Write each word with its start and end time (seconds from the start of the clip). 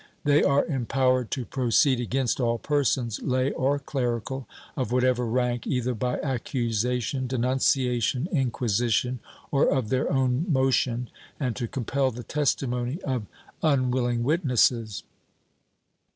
They 0.23 0.43
are 0.43 0.65
em 0.65 0.87
powered 0.87 1.29
to 1.29 1.45
proceed 1.45 1.99
against 1.99 2.39
all 2.39 2.57
persons, 2.57 3.21
lay 3.21 3.51
or 3.51 3.77
clerical, 3.77 4.47
of 4.75 4.91
whatever 4.91 5.27
rank, 5.27 5.67
either 5.67 5.93
by 5.93 6.19
accusation, 6.21 7.27
denunciation, 7.27 8.27
inquisition, 8.31 9.19
or 9.51 9.67
of 9.69 9.89
their 9.89 10.11
own 10.11 10.51
motion, 10.51 11.11
and 11.39 11.55
to 11.55 11.67
compel 11.67 12.09
the 12.09 12.23
testimony 12.23 12.99
of 13.03 13.27
unwilling 13.61 14.23
witnesses. 14.23 15.03